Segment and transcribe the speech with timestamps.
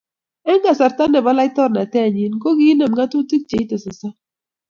[0.49, 4.13] Eng kasarta nebo laitornatenyi kokiinem ngátutiik cheitei sosom.